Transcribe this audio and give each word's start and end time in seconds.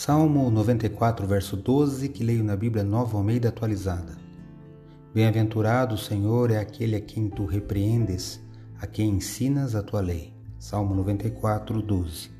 Salmo 0.00 0.48
94, 0.48 1.26
verso 1.26 1.56
12, 1.56 2.10
que 2.10 2.22
leio 2.22 2.44
na 2.44 2.54
Bíblia 2.54 2.84
Nova 2.84 3.18
Almeida 3.18 3.48
atualizada. 3.48 4.16
Bem-aventurado 5.12 5.96
o 5.96 5.98
Senhor 5.98 6.52
é 6.52 6.58
aquele 6.58 6.94
a 6.94 7.00
quem 7.00 7.28
tu 7.28 7.44
repreendes, 7.44 8.40
a 8.80 8.86
quem 8.86 9.16
ensinas 9.16 9.74
a 9.74 9.82
tua 9.82 10.00
lei. 10.00 10.32
Salmo 10.56 10.94
94, 10.94 11.82
12. 11.82 12.30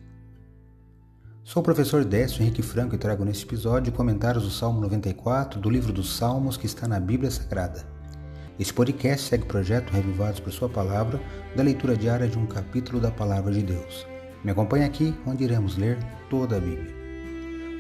Sou 1.43 1.61
o 1.61 1.65
professor 1.65 2.05
Décio 2.05 2.43
Henrique 2.43 2.63
Franco 2.63 2.95
e 2.95 2.99
trago 2.99 3.25
neste 3.25 3.45
episódio 3.45 3.93
comentários 3.93 4.45
do 4.45 4.51
Salmo 4.51 4.81
94 4.81 5.61
do 5.61 5.69
livro 5.69 5.93
dos 5.93 6.17
Salmos 6.17 6.57
que 6.57 6.67
está 6.67 6.87
na 6.87 7.01
Bíblia 7.01 7.29
Sagrada. 7.29 7.85
Este 8.57 8.73
podcast 8.73 9.27
segue 9.27 9.43
o 9.43 9.49
projeto 9.49 9.91
Revivados 9.91 10.39
por 10.39 10.53
Sua 10.53 10.69
Palavra, 10.69 11.21
da 11.57 11.65
leitura 11.65 11.97
diária 11.97 12.29
de 12.29 12.39
um 12.39 12.47
capítulo 12.47 13.01
da 13.01 13.11
Palavra 13.11 13.53
de 13.53 13.65
Deus. 13.65 14.07
Me 14.45 14.53
acompanhe 14.53 14.85
aqui, 14.85 15.13
onde 15.27 15.43
iremos 15.43 15.77
ler 15.77 15.99
toda 16.31 16.57
a 16.57 16.61
Bíblia. 16.61 16.98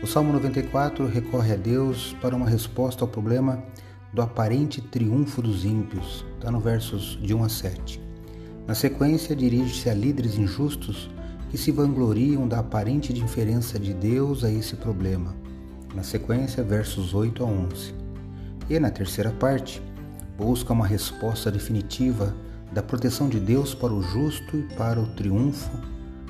O 0.00 0.06
Salmo 0.06 0.32
94 0.32 1.08
recorre 1.08 1.54
a 1.54 1.56
Deus 1.56 2.14
para 2.22 2.36
uma 2.36 2.48
resposta 2.48 3.02
ao 3.02 3.08
problema 3.08 3.64
do 4.12 4.22
aparente 4.22 4.80
triunfo 4.80 5.42
dos 5.42 5.64
ímpios, 5.64 6.24
está 6.36 6.52
no 6.52 6.60
versos 6.60 7.18
de 7.20 7.34
1 7.34 7.42
a 7.42 7.48
7. 7.48 8.00
Na 8.64 8.76
sequência, 8.76 9.34
dirige-se 9.34 9.90
a 9.90 9.94
líderes 9.94 10.38
injustos 10.38 11.10
que 11.50 11.58
se 11.58 11.72
vangloriam 11.72 12.46
da 12.46 12.60
aparente 12.60 13.12
diferença 13.12 13.76
de 13.76 13.92
Deus 13.92 14.44
a 14.44 14.50
esse 14.50 14.76
problema. 14.76 15.34
Na 15.92 16.04
sequência, 16.04 16.62
versos 16.62 17.12
8 17.12 17.42
a 17.42 17.46
11. 17.46 17.92
E 18.70 18.78
na 18.78 18.92
terceira 18.92 19.32
parte, 19.32 19.82
busca 20.36 20.72
uma 20.72 20.86
resposta 20.86 21.50
definitiva 21.50 22.36
da 22.72 22.84
proteção 22.84 23.28
de 23.28 23.40
Deus 23.40 23.74
para 23.74 23.92
o 23.92 24.00
justo 24.00 24.58
e 24.58 24.62
para 24.76 25.00
o 25.00 25.08
triunfo 25.08 25.70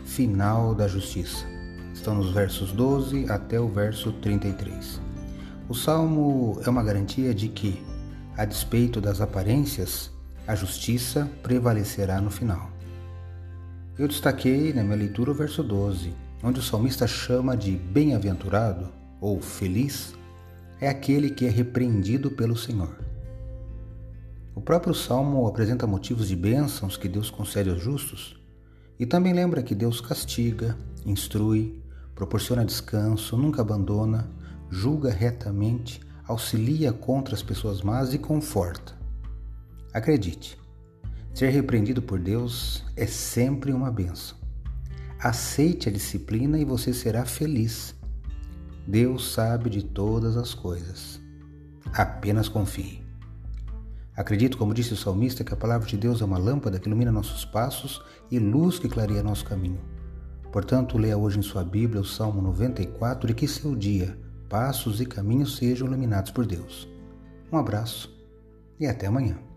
final 0.06 0.75
da 0.75 0.88
justiça 0.88 1.58
estão 1.98 2.14
nos 2.14 2.30
versos 2.30 2.70
12 2.70 3.27
até 3.28 3.60
o 3.60 3.68
verso 3.68 4.12
33. 4.12 5.00
O 5.68 5.74
salmo 5.74 6.60
é 6.64 6.70
uma 6.70 6.82
garantia 6.82 7.34
de 7.34 7.48
que, 7.48 7.84
a 8.36 8.44
despeito 8.44 9.00
das 9.00 9.20
aparências, 9.20 10.10
a 10.46 10.54
justiça 10.54 11.28
prevalecerá 11.42 12.20
no 12.20 12.30
final. 12.30 12.70
Eu 13.98 14.06
destaquei 14.06 14.72
na 14.72 14.84
minha 14.84 14.96
leitura 14.96 15.32
o 15.32 15.34
verso 15.34 15.60
12, 15.60 16.14
onde 16.42 16.60
o 16.60 16.62
salmista 16.62 17.04
chama 17.04 17.56
de 17.56 17.72
bem-aventurado 17.72 18.91
ou 19.20 19.41
feliz 19.41 20.14
é 20.80 20.88
aquele 20.88 21.30
que 21.30 21.46
é 21.46 21.50
repreendido 21.50 22.30
pelo 22.30 22.56
Senhor. 22.56 22.96
O 24.54 24.60
próprio 24.60 24.94
salmo 24.94 25.48
apresenta 25.48 25.84
motivos 25.84 26.28
de 26.28 26.36
bênçãos 26.36 26.96
que 26.96 27.08
Deus 27.08 27.28
concede 27.28 27.70
aos 27.70 27.82
justos 27.82 28.41
e 29.00 29.04
também 29.04 29.32
lembra 29.32 29.64
que 29.64 29.74
Deus 29.74 30.00
castiga, 30.00 30.76
instrui, 31.04 31.88
proporciona 32.19 32.64
descanso, 32.64 33.36
nunca 33.36 33.62
abandona, 33.62 34.28
julga 34.69 35.08
retamente, 35.08 36.00
auxilia 36.27 36.92
contra 36.92 37.33
as 37.33 37.44
pessoas 37.44 37.80
más 37.80 38.12
e 38.12 38.19
conforta. 38.19 38.92
Acredite, 39.94 40.58
ser 41.33 41.50
repreendido 41.50 42.02
por 42.02 42.19
Deus 42.19 42.84
é 42.97 43.06
sempre 43.06 43.72
uma 43.72 43.88
benção. 43.88 44.36
Aceite 45.20 45.88
a 45.88 45.92
disciplina 45.92 46.58
e 46.58 46.64
você 46.64 46.92
será 46.92 47.25
feliz. 47.25 47.94
Deus 48.84 49.32
sabe 49.32 49.70
de 49.70 49.84
todas 49.84 50.36
as 50.36 50.53
coisas. 50.55 51.20
Apenas 51.92 52.48
confie. 52.48 53.00
Acredito, 54.16 54.58
como 54.58 54.75
disse 54.75 54.92
o 54.92 54.97
salmista, 54.97 55.44
que 55.44 55.55
a 55.55 55.56
palavra 55.56 55.86
de 55.86 55.97
Deus 55.97 56.20
é 56.20 56.25
uma 56.25 56.36
lâmpada 56.36 56.80
que 56.80 56.88
ilumina 56.88 57.12
nossos 57.12 57.44
passos 57.44 58.03
e 58.28 58.41
luz 58.41 58.77
que 58.77 58.88
clareia 58.88 59.22
nosso 59.22 59.44
caminho. 59.44 59.97
Portanto, 60.52 60.98
leia 60.98 61.16
hoje 61.16 61.38
em 61.38 61.42
sua 61.42 61.62
Bíblia 61.62 62.00
o 62.00 62.04
Salmo 62.04 62.41
94 62.41 63.30
e 63.30 63.34
que 63.34 63.46
seu 63.46 63.77
dia, 63.77 64.18
passos 64.48 65.00
e 65.00 65.06
caminhos 65.06 65.56
sejam 65.56 65.86
iluminados 65.86 66.31
por 66.31 66.47
Deus. 66.47 66.88
Um 67.53 67.59
abraço 67.59 68.14
e 68.81 68.87
até 68.87 69.06
amanhã. 69.06 69.47